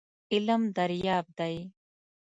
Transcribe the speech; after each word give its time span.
علم 0.33 0.61
دریاب 0.77 1.25
دی. 1.37 1.55